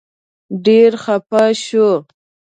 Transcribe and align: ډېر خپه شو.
ډېر 0.65 0.91
خپه 1.03 1.43
شو. 1.63 1.89